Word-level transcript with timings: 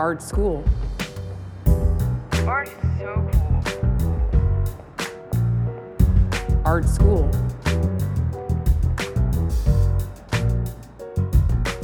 Art 0.00 0.22
school. 0.22 0.62
Art 2.46 2.68
is 2.68 2.72
so 3.00 3.14
cool. 3.32 3.72
Art 6.64 6.84
school. 6.88 7.28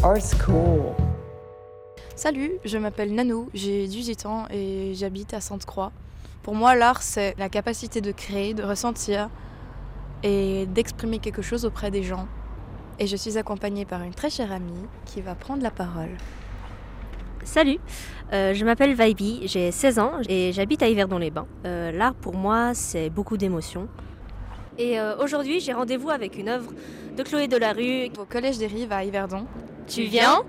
Art 0.04 0.22
school. 0.22 0.94
Salut, 2.14 2.52
je 2.64 2.78
m'appelle 2.78 3.12
Nanou, 3.12 3.48
j'ai 3.52 3.88
18 3.88 4.26
ans 4.26 4.46
et 4.48 4.94
j'habite 4.94 5.34
à 5.34 5.40
Sainte-Croix. 5.40 5.90
Pour 6.44 6.54
moi, 6.54 6.76
l'art, 6.76 7.02
c'est 7.02 7.34
la 7.36 7.48
capacité 7.48 8.00
de 8.00 8.12
créer, 8.12 8.54
de 8.54 8.62
ressentir 8.62 9.28
et 10.22 10.66
d'exprimer 10.66 11.18
quelque 11.18 11.42
chose 11.42 11.64
auprès 11.64 11.90
des 11.90 12.04
gens. 12.04 12.28
Et 13.00 13.08
je 13.08 13.16
suis 13.16 13.38
accompagnée 13.38 13.84
par 13.84 14.02
une 14.02 14.14
très 14.14 14.30
chère 14.30 14.52
amie 14.52 14.86
qui 15.04 15.20
va 15.20 15.34
prendre 15.34 15.64
la 15.64 15.72
parole. 15.72 16.16
Salut, 17.44 17.78
euh, 18.32 18.54
je 18.54 18.64
m'appelle 18.64 18.94
Vaibi, 18.94 19.42
j'ai 19.46 19.70
16 19.70 19.98
ans 19.98 20.12
et 20.28 20.52
j'habite 20.52 20.82
à 20.82 20.88
Yverdon-les-Bains. 20.88 21.46
Euh, 21.66 21.92
L'art 21.92 22.14
pour 22.14 22.34
moi, 22.34 22.72
c'est 22.74 23.10
beaucoup 23.10 23.36
d'émotions. 23.36 23.86
Et 24.78 24.98
euh, 24.98 25.16
aujourd'hui, 25.18 25.60
j'ai 25.60 25.72
rendez-vous 25.72 26.10
avec 26.10 26.36
une 26.38 26.48
œuvre 26.48 26.72
de 27.16 27.22
Chloé 27.22 27.46
Delarue. 27.46 28.06
Au 28.18 28.24
Collège 28.24 28.58
des 28.58 28.66
Rives 28.66 28.92
à 28.92 29.04
Yverdon. 29.04 29.46
Tu 29.86 30.02
viens? 30.02 30.42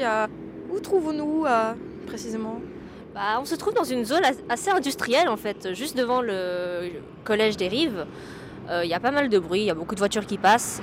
Euh, 0.00 0.26
où 0.70 0.78
trouvons-nous 0.80 1.44
euh, 1.46 1.72
précisément? 2.06 2.60
Bah, 3.14 3.38
on 3.40 3.44
se 3.44 3.54
trouve 3.56 3.74
dans 3.74 3.84
une 3.84 4.04
zone 4.04 4.24
as- 4.24 4.40
assez 4.48 4.70
industrielle 4.70 5.28
en 5.28 5.36
fait, 5.36 5.74
juste 5.74 5.96
devant 5.96 6.20
le 6.22 6.90
collège 7.24 7.56
des 7.56 7.68
Rives. 7.68 8.06
Euh, 8.68 8.84
Il 8.84 8.90
y 8.90 8.94
a 8.94 9.00
pas 9.00 9.10
mal 9.10 9.28
de 9.28 9.38
bruit, 9.38 9.60
il 9.60 9.66
y 9.66 9.70
a 9.70 9.74
beaucoup 9.74 9.94
de 9.94 10.00
voitures 10.00 10.26
qui 10.26 10.38
passent. 10.38 10.82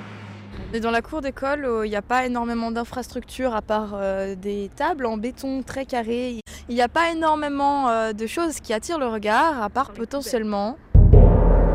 Est 0.72 0.80
dans 0.80 0.90
la 0.90 1.02
cour 1.02 1.20
d'école, 1.20 1.68
il 1.84 1.88
n'y 1.90 1.96
a 1.96 2.02
pas 2.02 2.26
énormément 2.26 2.70
d'infrastructures 2.70 3.54
à 3.54 3.62
part 3.62 3.90
euh, 3.94 4.34
des 4.34 4.70
tables 4.74 5.06
en 5.06 5.16
béton 5.16 5.62
très 5.62 5.84
carré. 5.86 6.40
Il 6.68 6.74
n'y 6.74 6.82
a 6.82 6.88
pas 6.88 7.10
énormément 7.12 7.88
euh, 7.88 8.12
de 8.12 8.26
choses 8.26 8.60
qui 8.60 8.72
attirent 8.72 8.98
le 8.98 9.06
regard, 9.06 9.62
à 9.62 9.70
part 9.70 9.92
potentiellement 9.92 10.76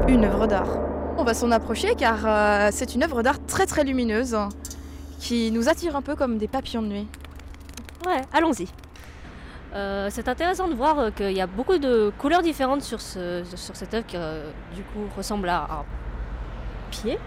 une 0.09 0.25
œuvre 0.25 0.45
d'art. 0.47 0.77
On 1.17 1.23
va 1.23 1.33
s'en 1.33 1.51
approcher 1.51 1.95
car 1.95 2.17
euh, 2.25 2.69
c'est 2.71 2.93
une 2.95 3.03
œuvre 3.03 3.21
d'art 3.23 3.43
très 3.45 3.65
très 3.65 3.83
lumineuse 3.85 4.37
qui 5.19 5.51
nous 5.51 5.69
attire 5.69 5.95
un 5.95 6.01
peu 6.01 6.15
comme 6.15 6.37
des 6.37 6.47
papillons 6.49 6.81
de 6.81 6.87
nuit. 6.87 7.07
Ouais, 8.05 8.21
allons-y. 8.33 8.67
Euh, 9.73 10.09
c'est 10.11 10.27
intéressant 10.27 10.67
de 10.67 10.73
voir 10.73 10.99
euh, 10.99 11.11
qu'il 11.11 11.31
y 11.31 11.39
a 11.41 11.47
beaucoup 11.47 11.77
de 11.77 12.11
couleurs 12.17 12.41
différentes 12.41 12.81
sur, 12.81 12.99
ce- 12.99 13.43
sur 13.55 13.75
cette 13.75 13.93
œuvre 13.93 14.05
qui 14.05 14.17
euh, 14.17 14.51
du 14.75 14.81
coup 14.83 15.07
ressemble 15.15 15.47
à 15.47 15.85
pied. 16.91 17.17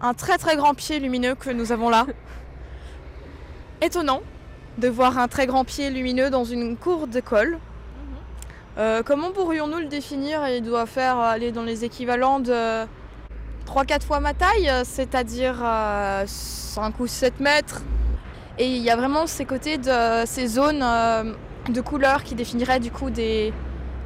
Un 0.00 0.14
très 0.14 0.38
très 0.38 0.56
grand 0.56 0.74
pied 0.74 0.98
lumineux 0.98 1.36
que 1.36 1.50
nous 1.50 1.70
avons 1.70 1.88
là. 1.88 2.06
Étonnant 3.82 4.22
de 4.78 4.88
voir 4.88 5.18
un 5.18 5.28
très 5.28 5.46
grand 5.46 5.64
pied 5.64 5.90
lumineux 5.90 6.30
dans 6.30 6.44
une 6.44 6.76
cour 6.76 7.06
d'école. 7.06 7.58
Euh, 8.78 9.02
comment 9.04 9.30
pourrions-nous 9.30 9.78
le 9.78 9.86
définir? 9.86 10.46
Il 10.48 10.62
doit 10.62 10.86
faire 10.86 11.18
euh, 11.18 11.30
aller 11.30 11.52
dans 11.52 11.62
les 11.62 11.84
équivalents 11.84 12.40
de 12.40 12.84
3-4 13.66 14.02
fois 14.02 14.20
ma 14.20 14.32
taille, 14.32 14.68
euh, 14.68 14.82
c'est-à-dire 14.84 15.56
euh, 15.62 16.24
5 16.26 17.00
ou 17.00 17.06
7 17.06 17.40
mètres. 17.40 17.82
Et 18.58 18.66
il 18.66 18.82
y 18.82 18.90
a 18.90 18.96
vraiment 18.96 19.26
ces 19.26 19.44
côtés 19.44 19.76
de 19.76 20.24
ces 20.24 20.46
zones 20.46 20.82
euh, 20.82 21.34
de 21.68 21.80
couleurs 21.80 22.22
qui 22.22 22.34
définiraient 22.34 22.80
du 22.80 22.90
coup 22.90 23.10
des 23.10 23.52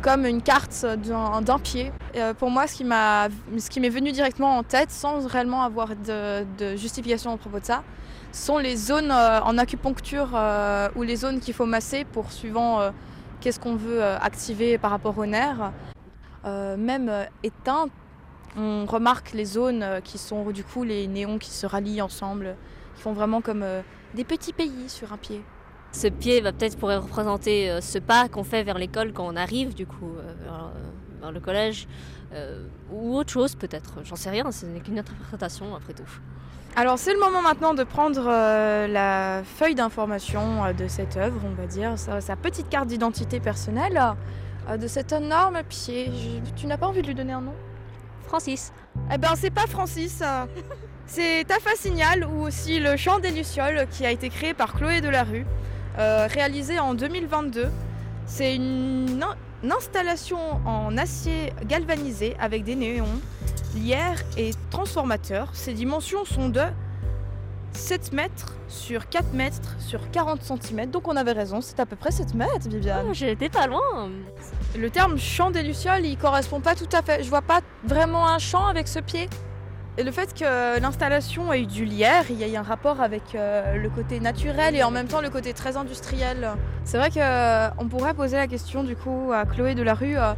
comme 0.02 0.24
une 0.24 0.42
carte 0.42 0.84
d'un 0.84 1.58
pied. 1.58 1.92
Euh, 2.16 2.34
pour 2.34 2.50
moi, 2.50 2.66
ce 2.66 2.74
qui 2.74 2.84
m'est 3.80 3.88
venu 3.88 4.12
directement 4.12 4.58
en 4.58 4.62
tête, 4.62 4.90
sans 4.90 5.26
réellement 5.26 5.62
avoir 5.62 5.88
de, 5.96 6.76
justification 6.76 7.32
à 7.32 7.36
propos 7.36 7.60
de 7.60 7.64
ça, 7.64 7.82
sont 8.32 8.58
les 8.58 8.76
zones 8.76 9.10
euh, 9.10 9.40
en 9.40 9.58
acupuncture 9.58 10.30
euh, 10.34 10.88
ou 10.96 11.02
les 11.02 11.16
zones 11.16 11.40
qu'il 11.40 11.54
faut 11.54 11.66
masser 11.66 12.04
pour 12.04 12.32
suivant 12.32 12.80
qu'est-ce 13.40 13.60
qu'on 13.60 13.76
veut 13.76 14.02
activer 14.02 14.78
par 14.78 14.90
rapport 14.90 15.16
au 15.18 15.26
nerf. 15.26 15.72
Même 16.44 17.10
éteint, 17.42 17.86
on 18.56 18.86
remarque 18.86 19.32
les 19.32 19.44
zones 19.44 19.84
qui 20.04 20.18
sont 20.18 20.50
du 20.50 20.64
coup 20.64 20.84
les 20.84 21.06
néons 21.06 21.38
qui 21.38 21.50
se 21.50 21.66
rallient 21.66 22.02
ensemble, 22.02 22.56
qui 22.96 23.02
font 23.02 23.12
vraiment 23.12 23.40
comme 23.40 23.64
des 24.14 24.24
petits 24.24 24.52
pays 24.52 24.88
sur 24.88 25.12
un 25.12 25.16
pied. 25.16 25.42
Ce 25.92 26.06
pied 26.06 26.40
va 26.40 26.52
peut-être 26.52 26.76
pourrait 26.78 26.96
représenter 26.98 27.70
euh, 27.70 27.80
ce 27.80 27.98
pas 27.98 28.28
qu'on 28.28 28.44
fait 28.44 28.62
vers 28.62 28.78
l'école 28.78 29.12
quand 29.12 29.26
on 29.26 29.36
arrive 29.36 29.74
du 29.74 29.86
coup 29.86 30.14
euh, 30.18 30.32
vers, 30.44 30.54
euh, 30.64 31.20
vers 31.20 31.32
le 31.32 31.40
collège 31.40 31.88
euh, 32.32 32.62
ou 32.92 33.16
autre 33.16 33.30
chose 33.30 33.56
peut-être. 33.56 33.94
J'en 34.04 34.16
sais 34.16 34.30
rien, 34.30 34.50
ce 34.52 34.66
n'est 34.66 34.80
qu'une 34.80 34.98
interprétation 35.00 35.74
après 35.74 35.92
tout. 35.92 36.04
Alors 36.76 36.98
c'est 36.98 37.12
le 37.12 37.18
moment 37.18 37.42
maintenant 37.42 37.74
de 37.74 37.82
prendre 37.82 38.22
euh, 38.28 38.86
la 38.86 39.42
feuille 39.44 39.74
d'information 39.74 40.64
euh, 40.64 40.72
de 40.72 40.86
cette 40.86 41.16
œuvre, 41.16 41.40
on 41.44 41.60
va 41.60 41.66
dire, 41.66 41.98
sa, 41.98 42.20
sa 42.20 42.36
petite 42.36 42.68
carte 42.68 42.86
d'identité 42.86 43.40
personnelle 43.40 44.00
euh, 44.68 44.76
de 44.76 44.86
cet 44.86 45.10
énorme 45.12 45.58
pied. 45.68 46.06
Je- 46.14 46.52
tu 46.60 46.68
n'as 46.68 46.76
pas 46.78 46.86
envie 46.86 47.02
de 47.02 47.08
lui 47.08 47.16
donner 47.16 47.32
un 47.32 47.40
nom? 47.40 47.54
Francis, 48.28 48.72
Eh 49.12 49.18
ben 49.18 49.30
c'est 49.34 49.50
pas 49.50 49.66
Francis, 49.66 50.22
c'est 51.06 51.42
Tafa 51.48 51.74
Signal 51.74 52.24
ou 52.24 52.42
aussi 52.46 52.78
le 52.78 52.96
chant 52.96 53.18
des 53.18 53.32
Lucioles 53.32 53.88
qui 53.90 54.06
a 54.06 54.12
été 54.12 54.28
créé 54.28 54.54
par 54.54 54.72
Chloé 54.74 55.00
Delarue, 55.00 55.44
euh, 55.98 56.26
réalisé 56.30 56.78
en 56.78 56.94
2022. 56.94 57.68
C'est 58.26 58.54
une, 58.56 59.20
in- 59.22 59.36
une 59.64 59.72
installation 59.72 60.38
en 60.66 60.96
acier 60.96 61.52
galvanisé 61.64 62.36
avec 62.40 62.64
des 62.64 62.76
néons, 62.76 63.20
lierre 63.74 64.16
et 64.36 64.52
transformateur. 64.70 65.48
Ses 65.52 65.74
dimensions 65.74 66.24
sont 66.24 66.48
de 66.48 66.62
7 67.72 68.12
mètres 68.12 68.54
sur 68.68 69.08
4 69.08 69.32
mètres 69.32 69.76
sur 69.78 70.10
40 70.10 70.42
cm. 70.42 70.86
Donc 70.90 71.08
on 71.08 71.16
avait 71.16 71.32
raison, 71.32 71.60
c'est 71.60 71.78
à 71.80 71.86
peu 71.86 71.96
près 71.96 72.10
7 72.10 72.34
mètres, 72.34 72.68
Viviane. 72.68 73.06
oh, 73.10 73.14
j'étais 73.14 73.48
pas 73.48 73.66
loin. 73.66 74.10
Le 74.76 74.90
terme 74.90 75.18
chant 75.18 75.50
des 75.50 75.62
Lucioles, 75.62 76.04
il 76.06 76.16
correspond 76.16 76.60
pas 76.60 76.74
tout 76.74 76.88
à 76.92 77.02
fait. 77.02 77.22
Je 77.22 77.28
vois 77.28 77.42
pas 77.42 77.60
vraiment 77.84 78.26
un 78.26 78.38
chant 78.38 78.66
avec 78.66 78.86
ce 78.88 78.98
pied. 79.00 79.28
Et 79.98 80.04
le 80.04 80.12
fait 80.12 80.32
que 80.32 80.80
l'installation 80.80 81.52
ait 81.52 81.62
eu 81.62 81.66
du 81.66 81.84
lierre, 81.84 82.24
il 82.30 82.38
y 82.38 82.44
a 82.44 82.48
eu 82.48 82.56
un 82.56 82.62
rapport 82.62 83.00
avec 83.00 83.34
euh, 83.34 83.74
le 83.76 83.90
côté 83.90 84.20
naturel 84.20 84.76
et 84.76 84.82
en 84.82 84.90
même 84.90 85.08
temps 85.08 85.20
le 85.20 85.30
côté 85.30 85.52
très 85.52 85.76
industriel. 85.76 86.48
C'est 86.84 86.96
vrai 86.96 87.10
qu'on 87.10 87.88
pourrait 87.88 88.14
poser 88.14 88.36
la 88.36 88.46
question 88.46 88.82
du 88.84 88.96
coup 88.96 89.32
à 89.34 89.44
Chloé 89.44 89.74
Delarue, 89.74 90.16
euh, 90.16 90.32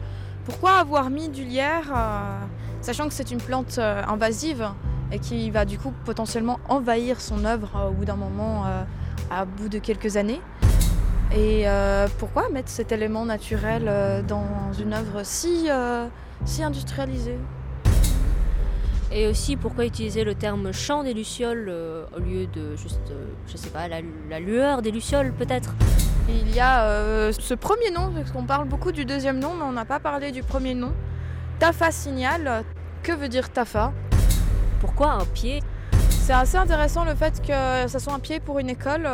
pourquoi 0.45 0.79
avoir 0.79 1.11
mis 1.11 1.29
du 1.29 1.45
lierre, 1.45 1.93
euh, 1.95 2.45
sachant 2.81 3.07
que 3.07 3.15
c'est 3.15 3.31
une 3.31 3.41
plante 3.41 3.77
euh, 3.79 4.03
invasive 4.09 4.69
et 5.13 5.19
qui 5.19 5.51
va 5.51 5.65
du 5.65 5.79
coup 5.79 5.93
potentiellement 6.05 6.59
envahir 6.69 7.21
son 7.21 7.45
œuvre 7.45 7.71
euh, 7.77 7.91
au 7.91 7.93
bout 7.93 8.05
d'un 8.07 8.17
moment, 8.17 8.65
euh, 8.67 8.83
à 9.31 9.45
bout 9.45 9.69
de 9.69 9.79
quelques 9.79 10.17
années? 10.17 10.41
Et 11.37 11.69
euh, 11.69 12.09
pourquoi 12.19 12.49
mettre 12.49 12.71
cet 12.71 12.91
élément 12.91 13.25
naturel 13.25 13.85
euh, 13.87 14.23
dans 14.23 14.73
une 14.79 14.93
œuvre 14.93 15.23
euh, 15.23 16.09
si 16.45 16.63
industrialisée? 16.63 17.39
Et 19.15 19.27
aussi 19.27 19.57
pourquoi 19.57 19.85
utiliser 19.85 20.25
le 20.25 20.35
terme 20.35 20.73
chant 20.73 21.03
des 21.03 21.13
lucioles 21.13 21.67
euh, 21.69 22.07
au 22.17 22.21
lieu 22.21 22.47
de 22.47 22.77
juste, 22.77 23.11
euh, 23.11 23.27
je 23.47 23.59
sais 23.59 23.69
pas, 23.69 23.87
la, 23.87 24.01
la 24.31 24.41
lueur 24.41 24.81
des 24.81 24.91
lucioles 24.91 25.33
peut-être? 25.35 25.75
Il 26.29 26.55
y 26.55 26.61
a 26.61 26.85
euh, 26.85 27.31
ce 27.39 27.53
premier 27.53 27.91
nom, 27.91 28.11
parce 28.15 28.31
qu'on 28.31 28.45
parle 28.45 28.67
beaucoup 28.69 28.91
du 28.91 29.05
deuxième 29.05 29.39
nom, 29.39 29.53
mais 29.55 29.65
on 29.65 29.73
n'a 29.73 29.85
pas 29.85 30.01
parlé 30.01 30.33
du 30.33 30.43
premier 30.43 30.75
nom. 30.75 30.95
Tafa 31.59 31.91
Signal. 31.91 32.65
Que 33.03 33.13
veut 33.13 33.29
dire 33.29 33.51
Tafa? 33.51 33.93
Pourquoi 34.81 35.13
un 35.13 35.25
pied? 35.27 35.63
C'est 36.09 36.33
assez 36.33 36.57
intéressant 36.57 37.05
le 37.05 37.15
fait 37.15 37.43
que 37.43 37.89
ça 37.89 37.99
soit 37.99 38.15
un 38.15 38.21
pied 38.21 38.41
pour 38.41 38.61
une 38.61 38.71
école. 38.71 39.09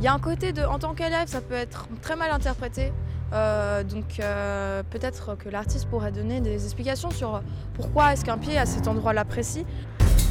Il 0.00 0.04
y 0.04 0.08
a 0.08 0.14
un 0.14 0.18
côté 0.18 0.52
de, 0.52 0.62
en 0.62 0.78
tant 0.78 0.94
qu'élève, 0.94 1.28
ça 1.28 1.40
peut 1.40 1.54
être 1.54 1.86
très 2.00 2.16
mal 2.16 2.30
interprété. 2.30 2.92
Euh, 3.32 3.82
donc 3.82 4.20
euh, 4.20 4.82
peut-être 4.90 5.36
que 5.36 5.48
l'artiste 5.48 5.86
pourrait 5.88 6.12
donner 6.12 6.40
des 6.40 6.64
explications 6.64 7.10
sur 7.10 7.42
pourquoi 7.74 8.12
est-ce 8.12 8.24
qu'un 8.24 8.38
pied 8.38 8.56
à 8.56 8.66
cet 8.66 8.88
endroit-là 8.88 9.24
précis. 9.24 9.66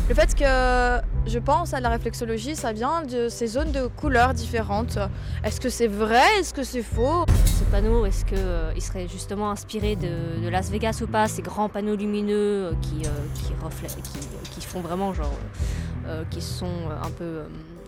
Le 0.07 0.13
fait 0.13 0.35
que 0.35 1.01
je 1.25 1.39
pense 1.39 1.73
à 1.73 1.79
la 1.79 1.89
réflexologie, 1.89 2.55
ça 2.55 2.73
vient 2.73 3.01
de 3.01 3.27
ces 3.27 3.47
zones 3.47 3.71
de 3.71 3.87
couleurs 3.87 4.35
différentes. 4.35 4.99
Est-ce 5.43 5.59
que 5.59 5.69
c'est 5.69 5.87
vrai? 5.87 6.21
Est-ce 6.39 6.53
que 6.53 6.63
c'est 6.63 6.83
faux? 6.83 7.25
Ce 7.45 7.63
panneau, 7.63 8.05
est-ce 8.05 8.23
qu'il 8.23 8.81
serait 8.81 9.07
justement 9.07 9.49
inspiré 9.49 9.95
de, 9.95 10.47
Las 10.47 10.69
Vegas 10.69 10.99
ou 11.01 11.07
pas 11.07 11.27
Ces 11.27 11.41
grands 11.41 11.69
panneaux 11.69 11.95
lumineux 11.95 12.67
euh, 12.67 12.73
qui, 12.81 13.07
euh, 13.07 13.69
qui 14.51 14.61
font 14.61 14.81
vraiment 14.81 15.13
genre, 15.13 15.33
euh, 16.07 16.23
qui 16.29 16.41
sont 16.41 16.89
un 17.01 17.09
peu 17.09 17.23
euh, 17.23 17.45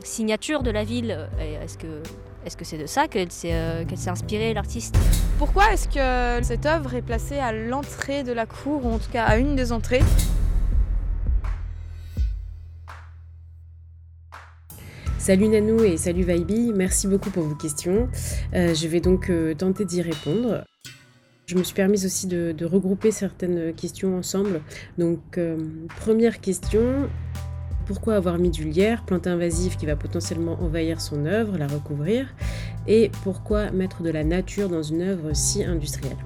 signature 0.08 0.64
de 0.64 0.72
la 0.72 0.84
ville. 0.84 1.28
Et 1.40 1.54
Est-ce 1.54 1.78
que 1.78 2.02
est-ce 2.46 2.56
que 2.56 2.64
c'est 2.64 2.78
de 2.78 2.86
ça 2.86 3.10
qu'elle 3.10 3.32
s'est 3.32 3.54
euh, 3.54 3.84
inspirée 4.08 4.54
l'artiste? 4.54 4.98
Pourquoi 5.38 5.74
est-ce 5.74 5.90
que 5.90 6.46
cette 6.46 6.66
œuvre 6.66 6.94
est 6.96 7.02
placée 7.02 7.40
à 7.40 7.52
l'entrée 7.52 8.24
de 8.24 8.32
la 8.32 8.46
cour, 8.46 8.86
ou 8.86 8.94
en 8.94 9.00
tout 9.00 9.12
cas 9.12 9.26
à 9.26 9.38
une 9.38 9.56
des 9.56 9.74
entrées? 9.74 10.02
Salut 15.28 15.50
Nanou 15.50 15.84
et 15.84 15.98
salut 15.98 16.24
Vaibi, 16.24 16.72
merci 16.74 17.06
beaucoup 17.06 17.32
pour 17.32 17.44
vos 17.44 17.56
questions. 17.56 18.08
Euh, 18.54 18.74
je 18.74 18.88
vais 18.88 19.02
donc 19.02 19.30
euh, 19.30 19.54
tenter 19.54 19.84
d'y 19.84 20.02
répondre. 20.02 20.64
Je 21.48 21.58
me 21.58 21.64
suis 21.64 21.76
permise 21.76 22.06
aussi 22.06 22.28
de, 22.28 22.56
regrouper 22.64 23.12
certaines 23.12 23.74
questions 23.74 24.18
ensemble. 24.18 24.62
Donc, 24.98 25.38
euh, 25.38 25.58
première 26.00 26.40
question, 26.40 27.10
pourquoi 27.88 28.16
avoir 28.16 28.38
mis 28.38 28.50
du 28.50 28.66
lierre, 28.66 29.04
plante 29.04 29.28
invasive 29.28 29.78
qui 29.78 29.86
va 29.86 29.96
potentiellement 29.96 30.58
envahir 30.62 31.00
son 31.00 31.26
œuvre, 31.26 31.58
la 31.58 31.68
recouvrir 31.68 32.28
Et 32.88 33.10
pourquoi 33.24 33.72
mettre 33.72 34.04
de 34.04 34.10
la 34.10 34.24
nature 34.24 34.68
dans 34.68 34.84
une 34.84 35.02
œuvre 35.02 35.34
si 35.34 35.64
industrielle 35.64 36.18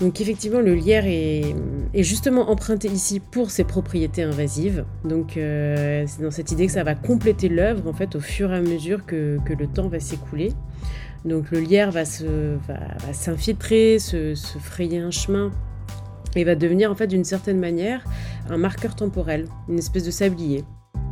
donc 0.00 0.20
effectivement, 0.20 0.60
le 0.60 0.74
lierre 0.74 1.06
est, 1.06 1.56
justement 2.04 2.50
emprunté 2.50 2.86
ici 2.86 3.18
pour 3.18 3.50
ses 3.50 3.64
propriétés 3.64 4.22
invasives. 4.22 4.84
Donc 5.04 5.36
euh, 5.36 6.04
c'est 6.06 6.22
dans 6.22 6.30
cette 6.30 6.52
idée 6.52 6.66
que 6.66 6.72
ça 6.72 6.84
va 6.84 6.94
compléter 6.94 7.48
l'œuvre 7.48 7.88
en 7.88 7.92
fait 7.92 8.14
au 8.14 8.20
fur 8.20 8.52
et 8.52 8.56
à 8.56 8.60
mesure 8.60 9.04
que, 9.06 9.38
le 9.48 9.66
temps 9.66 9.88
va 9.88 9.98
s'écouler. 9.98 10.52
Donc 11.24 11.50
le 11.50 11.58
lierre 11.58 11.90
va 11.90 12.04
s'infiltrer, 12.04 13.98
se, 13.98 14.36
se, 14.36 14.58
frayer 14.58 14.98
un 14.98 15.10
chemin 15.10 15.50
et 16.36 16.44
va 16.44 16.54
devenir 16.54 16.92
en 16.92 16.94
fait 16.94 17.08
d'une 17.08 17.24
certaine 17.24 17.58
manière 17.58 18.04
un 18.50 18.56
marqueur 18.56 18.94
temporel, 18.96 19.46
une 19.68 19.78
espèce 19.78 20.04
de 20.04 20.10
sablier. 20.10 20.64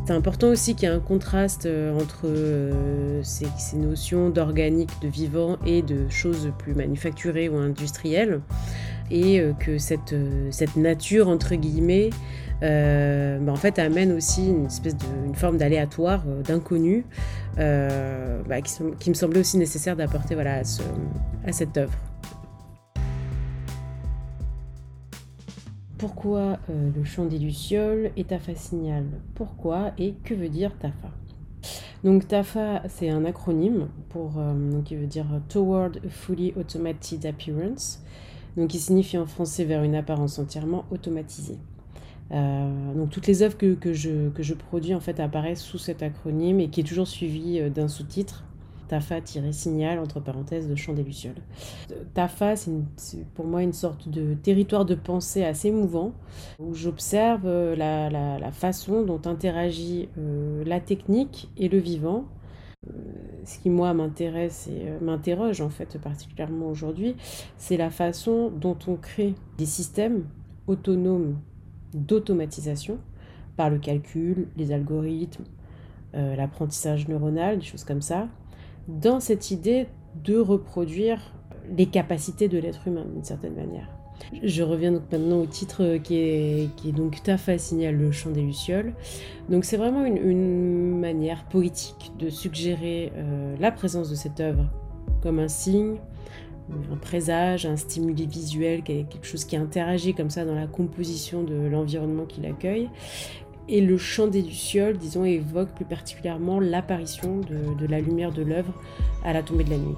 C'est 0.07 0.13
important 0.13 0.47
aussi 0.51 0.77
qu'il 0.77 0.89
y 0.89 0.93
ait 0.93 0.95
un 0.95 1.01
contraste 1.01 1.67
euh, 1.67 1.93
entre 2.01 2.27
euh, 2.27 3.21
ces, 3.25 3.49
notions 3.77 4.31
d'organique, 4.31 4.93
de 5.03 5.09
vivant 5.09 5.57
et 5.67 5.83
de 5.83 6.09
choses 6.09 6.53
plus 6.59 6.75
manufacturées 6.75 7.49
ou 7.49 7.57
industrielles, 7.57 8.41
et 9.11 9.41
euh, 9.41 9.53
que 9.53 9.79
cette, 9.79 10.15
cette 10.51 10.77
nature, 10.77 11.29
entre 11.29 11.57
guillemets, 11.57 12.11
bah, 12.61 13.51
en 13.53 13.57
fait, 13.57 13.81
amène 13.81 14.13
aussi 14.13 14.47
une 14.47 14.67
espèce 14.67 14.97
de, 14.97 15.05
forme 15.35 15.59
d'aléatoire, 15.59 16.23
d'inconnu, 16.45 17.05
bah, 17.57 18.61
qui, 19.01 19.11
me 19.11 19.15
semblait 19.15 19.41
aussi 19.41 19.59
nécessaire 19.59 19.97
d'apporter 19.97 20.37
voilà, 20.37 20.61
à 21.45 21.53
cette 21.53 21.77
œuvre. 21.77 21.99
Pourquoi 26.07 26.61
euh, 26.71 26.91
le 26.95 27.03
chant 27.03 27.25
des 27.25 27.37
Lucioles 27.37 28.13
et 28.17 28.23
Tafa 28.23 28.55
Signal. 28.55 29.07
Pourquoi 29.35 29.91
et 29.99 30.15
que 30.23 30.35
veut 30.35 30.49
dire 30.49 30.71
Tafa 30.79 31.11
donc 32.05 32.29
TAFA, 32.29 32.83
c'est 32.87 33.11
un 33.11 33.25
acronyme 33.25 33.89
pour, 34.11 34.35
euh, 34.39 34.81
qui 34.85 34.95
veut 34.95 35.09
dire 35.09 35.27
Toward 35.49 35.97
a 35.97 36.09
Fully 36.09 36.53
Automated 36.55 37.27
Appearance, 37.27 38.05
donc 38.57 38.69
qui 38.69 38.79
signifie 38.79 39.19
en 39.19 39.27
français 39.27 39.65
vers 39.65 39.83
une 39.83 39.97
apparence 39.97 40.39
entièrement 40.39 40.85
automatisée. 40.93 41.59
Euh, 42.31 42.95
donc 42.95 43.11
toutes 43.11 43.27
les 43.27 43.43
œuvres 43.43 43.59
que, 43.59 43.75
que, 43.75 43.93
je, 43.93 44.29
que 44.29 44.45
je 44.45 44.55
produis 44.55 44.95
en 44.95 45.01
fait 45.01 45.19
apparaissent 45.19 45.63
sous 45.63 45.79
cet 45.79 46.05
acronyme 46.05 46.61
et 46.61 46.69
qui 46.69 46.83
est 46.83 46.85
toujours 46.85 47.09
suivi 47.09 47.69
d'un 47.69 47.89
sous-titre 47.89 48.45
Tafa-signal, 48.89 49.99
entre 49.99 50.21
parenthèses, 50.21 50.69
de 50.69 50.75
Chant 50.75 50.93
des 50.95 51.03
Lucioles. 51.03 51.43
Tafa, 52.15 52.55
c'est 52.57 53.25
pour 53.35 53.47
moi 53.47 53.63
une 53.63 53.73
sorte 53.73 54.09
de 54.09 54.35
territoire 54.35 54.85
de 54.85 54.95
pensée 54.95 55.45
assez 55.45 55.69
émouvant, 55.69 56.13
où 56.59 56.75
j'observe 56.75 57.47
euh, 57.47 57.77
la, 57.77 58.53
façon 58.53 59.03
dont 59.03 59.21
interagit 59.27 60.09
euh, 60.19 60.65
la 60.65 60.81
technique 60.81 61.51
et 61.57 61.69
le 61.69 61.79
vivant. 61.79 62.25
Euh, 62.87 62.93
ce 63.45 63.59
qui, 63.59 63.71
moi, 63.71 63.93
m'intéresse 63.95 64.69
et 64.69 65.05
m'interroge, 65.05 65.61
en 65.61 65.71
fait, 65.71 65.99
particulièrement 65.99 66.69
aujourd'hui, 66.69 67.17
c'est 67.57 67.77
la 67.77 67.91
façon 67.91 68.51
dont 68.51 68.79
on 68.87 68.97
crée 68.97 69.35
des 69.59 69.67
systèmes 69.67 70.25
autonomes 70.67 71.39
d'automatisation 71.95 72.99
par 73.57 73.71
le 73.71 73.79
calcul, 73.79 74.49
les 74.57 74.73
algorithmes, 74.73 75.45
l'apprentissage 76.13 77.09
neuronal, 77.09 77.59
des 77.59 77.65
choses 77.65 77.85
comme 77.85 78.01
ça, 78.01 78.29
dans 78.89 79.21
cette 79.21 79.51
idée 79.51 79.87
de 80.25 80.39
reproduire 80.39 81.33
les 81.77 81.87
capacités 81.87 82.49
de 82.49 82.59
l'être 82.59 82.87
humain 82.87 83.05
d'une 83.13 83.25
certaine 83.25 83.55
manière. 83.55 83.89
Je 84.43 84.63
reviens 84.63 84.93
donc 84.93 85.03
maintenant 85.13 85.41
au 85.41 85.47
titre 85.47 85.99
qui 85.99 86.17
est, 86.17 86.93
donc 86.93 87.23
Tafa 87.23 87.59
signale 87.59 87.97
le 87.97 88.13
chant 88.13 88.31
des 88.31 88.43
lucioles. 88.43 88.95
Donc 89.49 89.65
c'est 89.65 89.77
vraiment 89.77 90.05
une, 90.05 90.99
manière 90.99 91.45
poétique 91.45 92.13
de 92.19 92.31
suggérer 92.31 93.13
euh, 93.15 93.55
la 93.61 93.71
présence 93.71 94.11
de 94.11 94.15
cette 94.15 94.41
œuvre 94.41 94.65
comme 95.23 95.39
un 95.39 95.49
signe, 95.49 95.97
un 96.91 96.97
présage, 96.97 97.67
un 97.67 97.77
stimuli 97.77 98.27
visuel, 98.27 98.83
quelque 98.83 99.25
chose 99.25 99.45
qui 99.45 99.57
interagit 99.57 100.15
comme 100.15 100.31
ça 100.31 100.45
dans 100.45 100.55
la 100.55 100.67
composition 100.67 101.45
de 101.45 101.55
l'environnement 101.55 102.25
qui 102.25 102.41
l'accueille, 102.41 102.89
et 103.69 103.81
le 103.81 103.99
chant 103.99 104.27
des 104.27 104.43
Lucioles, 104.43 104.97
disons, 104.97 105.25
évoque 105.25 105.71
plus 105.71 105.85
particulièrement 105.85 106.61
l'apparition 106.61 107.41
de, 107.41 107.87
la 107.87 108.01
lumière 108.01 108.33
de 108.33 108.43
l'œuvre 108.43 108.73
à 109.25 109.33
la 109.33 109.43
tombée 109.43 109.65
de 109.65 109.71
la 109.71 109.79
nuit. 109.79 109.97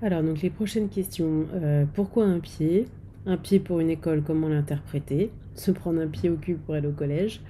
Alors, 0.00 0.22
donc 0.22 0.42
les 0.42 0.50
prochaines 0.50 0.88
questions. 0.88 1.46
Euh, 1.54 1.84
pourquoi 1.94 2.24
un 2.24 2.40
pied? 2.40 2.86
Un 3.26 3.36
pied 3.36 3.60
pour 3.60 3.80
une 3.80 3.90
école, 3.90 4.22
comment 4.22 4.48
l'interpréter? 4.48 5.30
Se 5.54 5.70
prendre 5.70 6.00
un 6.00 6.08
pied 6.08 6.28
au 6.28 6.36
cul 6.36 6.54
pour 6.54 6.74
aller 6.74 6.88
au 6.88 6.92
collège? 6.92 7.40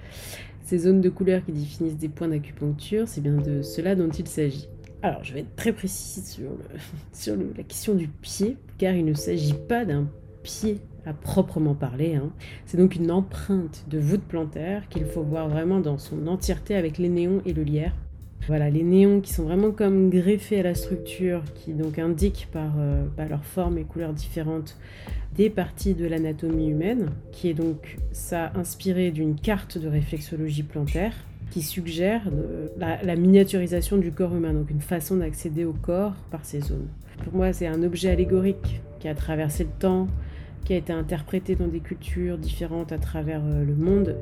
Ces 0.63 0.79
zones 0.79 1.01
de 1.01 1.09
couleur 1.09 1.43
qui 1.45 1.51
définissent 1.51 1.97
des 1.97 2.09
points 2.09 2.27
d'acupuncture, 2.27 3.07
c'est 3.07 3.21
bien 3.21 3.35
de 3.35 3.61
cela 3.61 3.95
dont 3.95 4.09
il 4.09 4.27
s'agit. 4.27 4.67
Alors, 5.01 5.23
je 5.23 5.33
vais 5.33 5.41
être 5.41 5.55
très 5.55 5.73
précise 5.73 6.29
sur, 6.29 6.51
sur 7.11 7.35
la 7.35 7.63
question 7.63 7.95
du 7.95 8.07
pied, 8.07 8.57
car 8.77 8.95
il 8.95 9.05
ne 9.05 9.13
s'agit 9.13 9.55
pas 9.67 9.83
d'un 9.83 10.07
pied 10.43 10.79
à 11.05 11.13
proprement 11.13 11.73
parler. 11.73 12.15
Hein. 12.15 12.31
C'est 12.65 12.77
donc 12.77 12.95
une 12.95 13.11
empreinte 13.11 13.85
de 13.89 13.99
voûte 13.99 14.23
plantaire 14.23 14.87
qu'il 14.89 15.05
faut 15.05 15.23
voir 15.23 15.49
vraiment 15.49 15.79
dans 15.79 15.97
son 15.97 16.27
entièreté 16.27 16.75
avec 16.75 16.97
les 16.97 17.09
néons 17.09 17.41
et 17.45 17.53
le 17.53 17.63
lierre. 17.63 17.93
Voilà, 18.47 18.69
les 18.69 18.83
néons 18.83 19.21
qui 19.21 19.31
sont 19.31 19.43
vraiment 19.43 19.71
comme 19.71 20.09
greffés 20.09 20.59
à 20.59 20.63
la 20.63 20.75
structure, 20.75 21.43
qui 21.55 21.71
donc 21.71 21.97
indiquent 21.97 22.49
par, 22.51 22.73
euh, 22.77 23.05
leur 23.29 23.45
forme 23.45 23.77
et 23.77 23.83
couleurs 23.83 24.11
différentes 24.11 24.77
des 25.35 25.49
parties 25.49 25.93
de 25.93 26.05
l'anatomie 26.05 26.69
humaine, 26.69 27.11
qui 27.31 27.49
est 27.49 27.53
donc 27.53 27.97
ça 28.11 28.51
inspiré 28.55 29.11
d'une 29.11 29.35
carte 29.35 29.77
de 29.77 29.87
réflexologie 29.87 30.63
plantaire 30.63 31.13
qui 31.51 31.61
suggère 31.61 32.23
la, 32.77 33.01
la, 33.03 33.15
miniaturisation 33.15 33.97
du 33.97 34.11
corps 34.11 34.35
humain, 34.35 34.53
donc 34.53 34.71
une 34.71 34.81
façon 34.81 35.17
d'accéder 35.17 35.65
au 35.65 35.73
corps 35.73 36.15
par 36.31 36.45
ces 36.45 36.61
zones. 36.61 36.87
Pour 37.23 37.35
moi, 37.35 37.53
c'est 37.53 37.67
un 37.67 37.83
objet 37.83 38.09
allégorique 38.09 38.81
qui 38.99 39.07
a 39.07 39.15
traversé 39.15 39.63
le 39.63 39.69
temps, 39.79 40.07
qui 40.63 40.73
a 40.73 40.77
été 40.77 40.93
interprété 40.93 41.55
dans 41.55 41.67
des 41.67 41.79
cultures 41.79 42.37
différentes 42.37 42.91
à 42.91 42.97
travers 42.97 43.41
euh, 43.43 43.63
le 43.63 43.75
monde, 43.75 44.15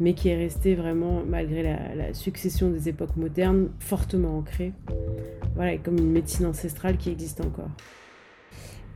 mais 0.00 0.14
qui 0.14 0.28
est 0.28 0.36
resté 0.36 0.74
vraiment, 0.74 1.22
malgré 1.26 1.62
la, 1.62 2.14
succession 2.14 2.70
des 2.70 2.88
époques 2.88 3.16
modernes, 3.16 3.68
fortement 3.78 4.38
ancré. 4.38 4.72
Voilà, 5.54 5.76
comme 5.78 5.98
une 5.98 6.10
médecine 6.10 6.46
ancestrale 6.46 6.96
qui 6.96 7.10
existe 7.10 7.40
encore. 7.40 7.70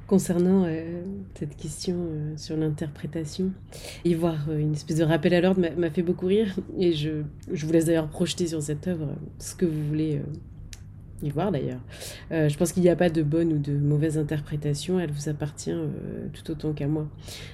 Concernant 0.06 0.64
euh, 0.66 1.04
cette 1.34 1.56
question 1.56 1.96
euh, 1.96 2.36
sur 2.36 2.56
l'interprétation, 2.56 3.52
y 4.04 4.14
voir 4.14 4.50
une 4.52 4.72
espèce 4.72 4.96
de 4.96 5.04
rappel 5.04 5.34
à 5.34 5.40
l'ordre 5.40 5.60
m'a 5.76 5.90
fait 5.90 6.02
beaucoup 6.02 6.26
rire 6.26 6.56
et 6.78 6.92
je, 6.92 7.22
je 7.52 7.66
vous 7.66 7.72
laisse 7.72 7.84
d'ailleurs 7.84 8.08
projeter 8.08 8.48
sur 8.48 8.60
cette 8.60 8.88
œuvre 8.88 9.14
ce 9.38 9.54
que 9.54 9.66
vous 9.66 9.86
voulez 9.86 10.20
voir 11.28 11.52
d'ailleurs. 11.52 11.80
Euh, 12.32 12.48
je 12.48 12.56
pense 12.56 12.72
qu'il 12.72 12.82
n'y 12.82 12.88
a 12.88 12.96
pas 12.96 13.10
de 13.10 13.22
bonne 13.22 13.52
ou 13.52 13.58
de 13.58 13.72
mauvaise 13.72 14.16
interprétation, 14.16 14.98
elle 14.98 15.10
vous 15.10 15.28
appartient 15.28 15.70
euh, 15.70 15.88
tout 16.32 16.50
autant 16.50 16.72
qu'à 16.72 16.86
moi. 16.86 17.06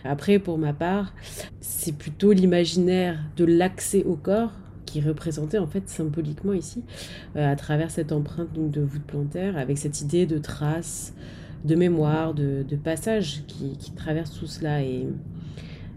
Après, 0.04 0.38
pour 0.38 0.58
ma 0.58 0.72
part, 0.72 1.12
c'est 1.60 1.96
plutôt 1.96 2.32
l'imaginaire 2.32 3.18
de 3.36 3.44
l'accès 3.44 4.04
au 4.04 4.14
corps 4.14 4.52
qui 4.84 5.00
est 5.00 5.02
représenté 5.02 5.58
en 5.58 5.66
fait 5.66 5.88
symboliquement 5.88 6.52
ici, 6.52 6.84
euh, 7.34 7.50
à 7.50 7.56
travers 7.56 7.90
cette 7.90 8.12
empreinte 8.12 8.52
de 8.54 8.80
voûte 8.80 9.02
plantaire, 9.02 9.56
avec 9.58 9.78
cette 9.78 10.00
idée 10.00 10.26
de 10.26 10.38
trace, 10.38 11.12
de 11.64 11.74
mémoire, 11.74 12.34
de, 12.34 12.64
passage 12.84 13.42
qui, 13.48 13.76
qui, 13.78 13.90
traverse 13.90 14.30
tout 14.38 14.46
cela. 14.46 14.84
Et, 14.84 15.08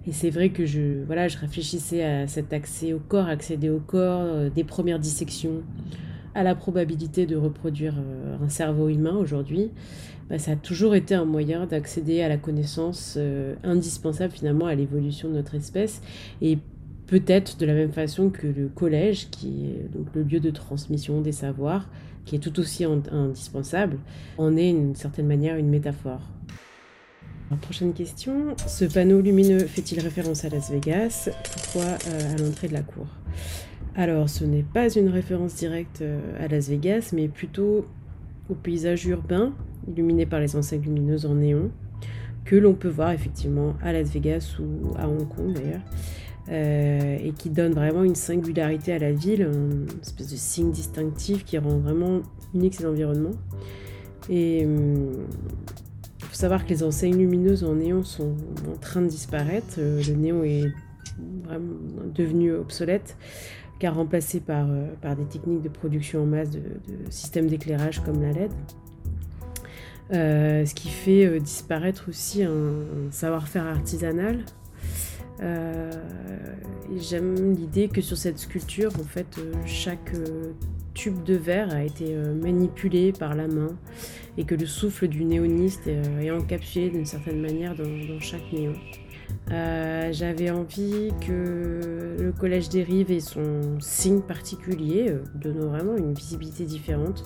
et 0.07 0.11
c'est 0.11 0.31
vrai 0.31 0.49
que 0.49 0.65
je, 0.65 1.03
voilà, 1.05 1.27
je 1.27 1.37
réfléchissais 1.37 2.03
à 2.03 2.27
cet 2.27 2.51
accès 2.51 2.93
au 2.93 2.99
corps, 2.99 3.27
accéder 3.27 3.69
au 3.69 3.79
corps, 3.79 4.49
des 4.49 4.63
premières 4.63 4.97
dissections, 4.97 5.61
à 6.35 6.43
la 6.43 6.55
probabilité 6.55 7.25
de 7.25 7.35
reproduire 7.35 7.95
euh, 7.97 8.37
un 8.43 8.49
cerveau 8.49 8.89
humain 8.89 9.15
aujourd'hui, 9.15 9.71
bah, 10.29 10.37
ça 10.37 10.51
a 10.51 10.55
toujours 10.55 10.95
été 10.95 11.15
un 11.15 11.25
moyen 11.25 11.65
d'accéder 11.65 12.21
à 12.21 12.29
la 12.29 12.37
connaissance 12.37 13.15
euh, 13.17 13.55
indispensable 13.63 14.31
finalement 14.31 14.67
à 14.67 14.75
l'évolution 14.75 15.29
de 15.29 15.33
notre 15.33 15.55
espèce 15.55 16.01
et 16.41 16.59
peut-être 17.07 17.57
de 17.57 17.65
la 17.65 17.73
même 17.73 17.91
façon 17.91 18.29
que 18.29 18.45
le 18.45 18.67
collège, 18.67 19.29
qui 19.31 19.65
est 19.65 19.91
donc 19.91 20.07
le 20.13 20.21
lieu 20.21 20.39
de 20.39 20.51
transmission 20.51 21.21
des 21.21 21.31
savoirs, 21.31 21.89
qui 22.25 22.35
est 22.35 22.39
tout 22.39 22.59
aussi 22.59 22.85
indispensable, 22.85 23.97
en 24.37 24.55
est 24.55 24.71
d'une 24.71 24.95
certaine 24.95 25.25
manière 25.25 25.57
une 25.57 25.69
métaphore. 25.69 26.21
prochaine 27.61 27.93
question, 27.93 28.55
ce 28.67 28.85
panneau 28.85 29.21
lumineux 29.21 29.65
fait-il 29.65 29.99
référence 29.99 30.45
à 30.45 30.49
Las 30.49 30.69
Vegas? 30.69 31.29
Pourquoi 31.51 31.85
euh, 31.85 32.35
à 32.35 32.37
l'entrée 32.37 32.67
de 32.67 32.73
la 32.73 32.83
cour? 32.83 33.07
Alors, 33.95 34.29
ce 34.29 34.45
n'est 34.45 34.63
pas 34.63 34.89
une 34.89 35.09
référence 35.09 35.55
directe 35.55 36.01
euh, 36.01 36.19
à 36.39 36.47
Las 36.47 36.69
Vegas, 36.69 37.11
mais 37.13 37.27
plutôt 37.27 37.85
au 38.49 38.55
paysage 38.55 39.05
urbain, 39.07 39.53
illuminé 39.87 40.25
par 40.25 40.39
les 40.39 40.55
enseignes 40.55 40.83
lumineuses 40.83 41.25
en 41.25 41.35
néon, 41.35 41.71
que 42.45 42.55
l'on 42.55 42.73
peut 42.73 42.89
voir 42.89 43.11
effectivement 43.11 43.75
à 43.81 43.91
Las 43.91 44.09
Vegas 44.09 44.57
ou 44.59 44.95
à 44.97 45.07
Hong 45.07 45.27
Kong 45.27 45.53
d'ailleurs, 45.53 45.81
euh, 46.49 47.17
et 47.21 47.31
qui 47.31 47.49
donne 47.49 47.73
vraiment 47.73 48.03
une 48.03 48.15
singularité 48.15 48.93
à 48.93 48.99
la 48.99 49.11
ville, 49.11 49.41
une 49.41 49.85
espèce 50.01 50.31
de 50.31 50.35
signe 50.35 50.71
distinctif 50.71 51.43
qui 51.43 51.57
rend 51.57 51.77
vraiment 51.79 52.21
unique 52.53 52.75
cet 52.75 52.85
environnement. 52.85 53.31
Et 54.29 54.65
hum, 54.65 55.11
savoir 56.31 56.63
que 56.63 56.69
les 56.69 56.83
enseignes 56.83 57.17
lumineuses 57.17 57.63
en 57.63 57.75
néon 57.75 58.03
sont 58.03 58.35
en 58.71 58.77
train 58.79 59.01
de 59.01 59.07
disparaître. 59.07 59.77
le 59.77 60.13
néon 60.13 60.43
est 60.43 60.71
vraiment 61.43 61.73
devenu 62.15 62.53
obsolète 62.53 63.17
car 63.79 63.95
remplacé 63.95 64.39
par, 64.39 64.67
par 65.01 65.15
des 65.15 65.25
techniques 65.25 65.61
de 65.61 65.69
production 65.69 66.23
en 66.23 66.25
masse 66.25 66.51
de, 66.51 66.61
systèmes 67.09 67.47
d'éclairage 67.47 68.01
comme 68.03 68.21
la 68.21 68.31
LED. 68.33 68.51
ce 70.11 70.73
qui 70.73 70.89
fait 70.89 71.39
disparaître 71.39 72.05
aussi 72.09 72.43
un 72.43 73.09
savoir-faire 73.11 73.65
artisanal 73.65 74.43
euh, 75.41 75.91
j'aime 76.97 77.53
l'idée 77.55 77.87
que 77.87 78.01
sur 78.01 78.17
cette 78.17 78.39
sculpture, 78.39 78.91
en 78.99 79.03
fait, 79.03 79.37
euh, 79.37 79.53
chaque 79.65 80.13
euh, 80.13 80.51
tube 80.99 81.23
de 81.23 81.35
verre 81.35 81.73
a 81.73 81.83
été 81.83 82.13
manipulé 82.13 83.13
par 83.13 83.33
la 83.33 83.47
main 83.47 83.69
et 84.37 84.43
que 84.43 84.53
le 84.53 84.65
souffle 84.65 85.07
du 85.07 85.23
néoniste 85.23 85.87
est 85.87 86.29
encapsulé 86.29 86.89
d'une 86.89 87.05
certaine 87.05 87.39
manière 87.39 87.73
dans, 87.73 88.19
chaque 88.19 88.51
néon. 88.51 88.73
J'avais 90.11 90.49
envie 90.49 91.11
que 91.25 92.17
le 92.19 92.31
Collège 92.33 92.67
des 92.67 92.83
Rives 92.83 93.11
ait 93.11 93.21
son 93.21 93.79
signe 93.79 94.19
particulier, 94.19 95.15
donnant 95.35 95.67
vraiment 95.67 95.95
une 95.95 96.13
visibilité 96.13 96.65
différente 96.65 97.23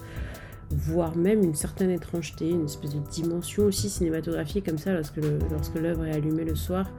voire 0.76 1.16
même 1.16 1.44
une 1.44 1.56
certaine 1.56 1.92
étrangeté, 1.92 2.50
une 2.50 2.66
espèce 2.66 2.96
de 2.96 3.00
dimension 3.12 3.66
aussi 3.66 3.90
cinématographique 3.90 4.66
comme 4.66 4.78
ça 4.78 4.92
lorsque, 4.94 5.18
l'œuvre 5.76 6.06
est 6.06 6.16
allumée 6.16 6.44
le 6.44 6.56
soir 6.56 6.90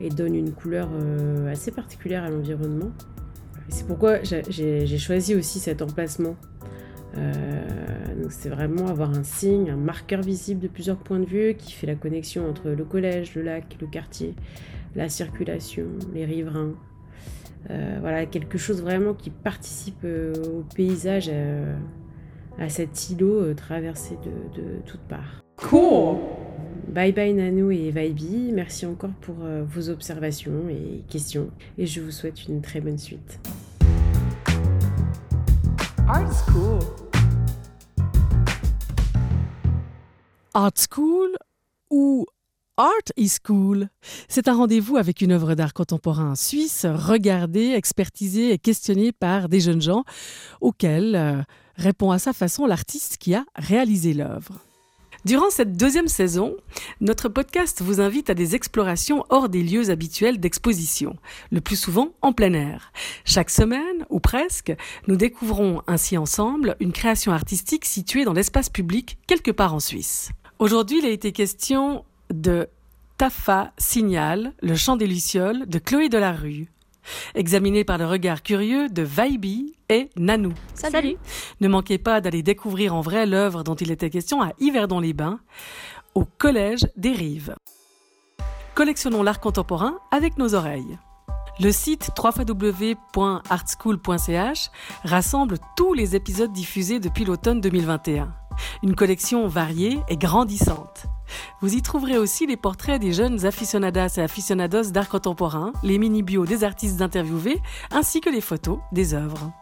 et 0.00 0.08
donne 0.08 0.34
une 0.34 0.52
couleur 0.52 0.88
euh, 0.92 1.50
assez 1.50 1.70
particulière 1.70 2.24
à 2.24 2.30
l'environnement. 2.30 2.90
C'est 3.68 3.86
pourquoi 3.86 4.22
j'ai 4.22 4.98
choisi 4.98 5.34
aussi 5.34 5.58
cet 5.58 5.82
emplacement. 5.82 6.36
Euh, 7.16 7.66
c'est 8.28 8.48
vraiment 8.48 8.88
avoir 8.88 9.10
un 9.10 9.22
signe, 9.22 9.70
un 9.70 9.76
marqueur 9.76 10.20
visible 10.20 10.60
de 10.60 10.68
plusieurs 10.68 10.98
points 10.98 11.20
de 11.20 11.24
vue 11.24 11.54
qui 11.54 11.72
fait 11.72 11.86
la 11.86 11.94
connexion 11.94 12.48
entre 12.48 12.70
le 12.70 12.84
collège, 12.84 13.34
le 13.34 13.42
lac, 13.42 13.76
le 13.80 13.86
quartier, 13.86 14.34
la 14.94 15.08
circulation, 15.08 15.86
les 16.14 16.24
riverains. 16.24 16.74
Euh, 17.70 17.98
voilà, 18.00 18.26
quelque 18.26 18.58
chose 18.58 18.82
vraiment 18.82 19.14
qui 19.14 19.30
participe 19.30 20.04
au 20.04 20.62
paysage 20.74 21.30
à 22.58 22.68
cet 22.68 23.10
îlot 23.10 23.40
euh, 23.40 23.54
traversé 23.54 24.16
de, 24.24 24.80
toutes 24.84 25.00
parts. 25.00 25.42
Cool 25.56 26.18
Bye 26.88 27.12
bye 27.12 27.34
Nano 27.34 27.70
et 27.70 27.90
Vibe, 27.90 28.54
merci 28.54 28.86
encore 28.86 29.10
pour 29.20 29.36
euh, 29.42 29.64
vos 29.66 29.90
observations 29.90 30.68
et 30.68 31.02
questions 31.08 31.50
et 31.78 31.86
je 31.86 32.00
vous 32.00 32.10
souhaite 32.10 32.46
une 32.48 32.62
très 32.62 32.80
bonne 32.80 32.98
suite. 32.98 33.40
Art 36.08 36.32
School 36.32 36.78
Art 40.54 40.72
School 40.88 41.36
ou 41.90 42.26
Art 42.76 42.92
is 43.16 43.38
Cool. 43.44 43.88
C'est 44.28 44.46
un 44.46 44.54
rendez-vous 44.54 44.98
avec 44.98 45.20
une 45.20 45.32
œuvre 45.32 45.54
d'art 45.54 45.74
contemporain 45.74 46.36
suisse, 46.36 46.86
regardée, 46.86 47.72
expertisée 47.72 48.52
et 48.52 48.58
questionnée 48.58 49.10
par 49.10 49.48
des 49.48 49.58
jeunes 49.58 49.82
gens 49.82 50.04
auxquels 50.60 51.16
euh, 51.16 51.42
répond 51.74 52.12
à 52.12 52.20
sa 52.20 52.32
façon 52.32 52.66
l'artiste 52.66 53.16
qui 53.16 53.34
a 53.34 53.44
réalisé 53.56 54.14
l'œuvre. 54.14 54.65
Durant 55.26 55.50
cette 55.50 55.76
deuxième 55.76 56.06
saison, 56.06 56.54
notre 57.00 57.28
podcast 57.28 57.82
vous 57.82 58.00
invite 58.00 58.30
à 58.30 58.34
des 58.34 58.54
explorations 58.54 59.24
hors 59.28 59.48
des 59.48 59.64
lieux 59.64 59.90
habituels 59.90 60.38
d'exposition, 60.38 61.16
le 61.50 61.60
plus 61.60 61.74
souvent 61.74 62.12
en 62.22 62.32
plein 62.32 62.52
air. 62.52 62.92
Chaque 63.24 63.50
semaine, 63.50 64.06
ou 64.08 64.20
presque, 64.20 64.72
nous 65.08 65.16
découvrons 65.16 65.82
ainsi 65.88 66.16
ensemble 66.16 66.76
une 66.78 66.92
création 66.92 67.32
artistique 67.32 67.86
située 67.86 68.24
dans 68.24 68.34
l'espace 68.34 68.70
public 68.70 69.18
quelque 69.26 69.50
part 69.50 69.74
en 69.74 69.80
Suisse. 69.80 70.30
Aujourd'hui, 70.60 71.00
il 71.00 71.06
a 71.06 71.10
été 71.10 71.32
question 71.32 72.04
de 72.32 72.68
Tafa 73.18 73.72
Signal, 73.78 74.52
le 74.62 74.76
chant 74.76 74.94
des 74.94 75.08
Lucioles 75.08 75.66
de 75.66 75.80
Chloé 75.80 76.08
Delarue, 76.08 76.68
examiné 77.34 77.84
par 77.84 77.98
le 77.98 78.06
regard 78.06 78.42
curieux 78.42 78.88
de 78.88 79.02
Vaibi 79.02 79.74
et 79.88 80.10
Nanou. 80.16 80.52
Salut. 80.74 81.16
Ne 81.60 81.68
manquez 81.68 81.98
pas 81.98 82.20
d'aller 82.20 82.42
découvrir 82.42 82.94
en 82.94 83.00
vrai 83.00 83.26
l'œuvre 83.26 83.62
dont 83.62 83.74
il 83.74 83.90
était 83.90 84.10
question 84.10 84.42
à 84.42 84.52
Yverdon-les-Bains, 84.58 85.40
au 86.14 86.24
Collège 86.24 86.86
des 86.96 87.12
Rives. 87.12 87.54
Collectionnons 88.74 89.22
l'art 89.22 89.40
contemporain 89.40 89.98
avec 90.10 90.36
nos 90.38 90.54
oreilles. 90.54 90.98
Le 91.58 91.72
site 91.72 92.10
www.artschool.ch 92.22 94.70
rassemble 95.04 95.56
tous 95.76 95.94
les 95.94 96.14
épisodes 96.14 96.52
diffusés 96.52 97.00
depuis 97.00 97.24
l'automne 97.24 97.62
2021. 97.62 98.30
Une 98.82 98.94
collection 98.94 99.46
variée 99.48 100.00
et 100.08 100.16
grandissante. 100.16 101.06
Vous 101.60 101.74
y 101.74 101.82
trouverez 101.82 102.18
aussi 102.18 102.46
les 102.46 102.56
portraits 102.56 103.00
des 103.00 103.12
jeunes 103.12 103.44
aficionadas 103.44 104.14
et 104.16 104.22
aficionados 104.22 104.90
d'art 104.90 105.08
contemporain, 105.08 105.72
les 105.82 105.98
mini-bios 105.98 106.46
des 106.46 106.64
artistes 106.64 107.02
interviewés, 107.02 107.60
ainsi 107.90 108.20
que 108.20 108.30
les 108.30 108.40
photos 108.40 108.78
des 108.92 109.14
œuvres. 109.14 109.52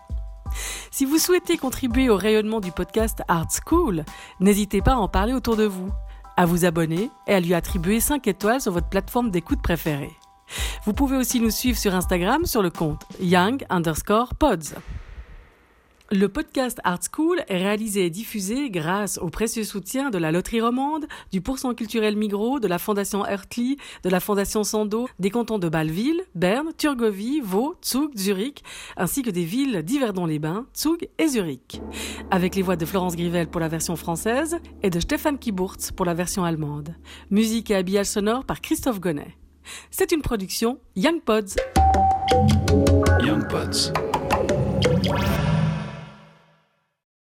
Si 0.90 1.04
vous 1.04 1.18
souhaitez 1.18 1.56
contribuer 1.56 2.08
au 2.08 2.16
rayonnement 2.16 2.60
du 2.60 2.70
podcast 2.70 3.22
Art 3.28 3.48
School, 3.50 4.04
n'hésitez 4.40 4.82
pas 4.82 4.92
à 4.92 4.98
en 4.98 5.08
parler 5.08 5.32
autour 5.32 5.56
de 5.56 5.64
vous, 5.64 5.90
à 6.36 6.46
vous 6.46 6.64
abonner 6.64 7.10
et 7.26 7.34
à 7.34 7.40
lui 7.40 7.54
attribuer 7.54 8.00
5 8.00 8.26
étoiles 8.28 8.60
sur 8.60 8.72
votre 8.72 8.88
plateforme 8.88 9.30
d'écoute 9.30 9.62
préférée. 9.62 10.12
Vous 10.84 10.92
pouvez 10.92 11.16
aussi 11.16 11.40
nous 11.40 11.50
suivre 11.50 11.78
sur 11.78 11.94
Instagram 11.94 12.44
sur 12.44 12.62
le 12.62 12.70
compte 12.70 13.02
young 13.20 13.64
underscore 13.70 14.34
pods. 14.34 14.74
Le 16.14 16.28
podcast 16.28 16.78
Art 16.84 17.00
School 17.12 17.42
est 17.48 17.56
réalisé 17.56 18.06
et 18.06 18.10
diffusé 18.10 18.70
grâce 18.70 19.18
au 19.18 19.30
précieux 19.30 19.64
soutien 19.64 20.10
de 20.10 20.18
la 20.18 20.30
Loterie 20.30 20.60
Romande, 20.60 21.06
du 21.32 21.40
Pourcent 21.40 21.74
culturel 21.74 22.16
Migros, 22.16 22.60
de 22.60 22.68
la 22.68 22.78
Fondation 22.78 23.26
Hertli, 23.26 23.78
de 24.04 24.10
la 24.10 24.20
Fondation 24.20 24.62
Sando, 24.62 25.08
des 25.18 25.30
cantons 25.30 25.58
de 25.58 25.68
Bâle-Ville, 25.68 26.22
Berne, 26.36 26.68
Turgovie, 26.78 27.40
Vaud, 27.40 27.74
Zug, 27.84 28.16
Zurich, 28.16 28.62
ainsi 28.96 29.22
que 29.22 29.30
des 29.30 29.42
villes 29.42 29.82
d'Yverdon-les-Bains, 29.82 30.66
Zug 30.76 31.08
et 31.18 31.26
Zurich. 31.26 31.82
Avec 32.30 32.54
les 32.54 32.62
voix 32.62 32.76
de 32.76 32.86
Florence 32.86 33.16
Grivel 33.16 33.48
pour 33.48 33.60
la 33.60 33.66
version 33.66 33.96
française 33.96 34.58
et 34.84 34.90
de 34.90 35.00
Stéphane 35.00 35.36
Kiburtz 35.36 35.90
pour 35.90 36.06
la 36.06 36.14
version 36.14 36.44
allemande. 36.44 36.94
Musique 37.32 37.72
et 37.72 37.74
habillage 37.74 38.06
sonore 38.06 38.44
par 38.44 38.60
Christophe 38.60 39.00
Gonnet. 39.00 39.36
C'est 39.90 40.12
une 40.12 40.22
production 40.22 40.78
Young 40.94 41.20
Pods. 41.22 41.56
Young 43.20 43.48
Pods. 43.48 43.90